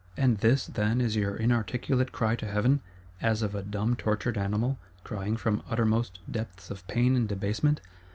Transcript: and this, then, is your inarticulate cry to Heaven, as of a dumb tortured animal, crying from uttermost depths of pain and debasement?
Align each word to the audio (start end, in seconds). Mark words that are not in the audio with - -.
and 0.17 0.39
this, 0.39 0.65
then, 0.65 0.99
is 0.99 1.15
your 1.15 1.35
inarticulate 1.35 2.11
cry 2.11 2.35
to 2.35 2.47
Heaven, 2.47 2.81
as 3.21 3.43
of 3.43 3.53
a 3.53 3.61
dumb 3.61 3.95
tortured 3.95 4.35
animal, 4.35 4.79
crying 5.03 5.37
from 5.37 5.61
uttermost 5.69 6.17
depths 6.27 6.71
of 6.71 6.87
pain 6.87 7.15
and 7.15 7.29
debasement? 7.29 7.81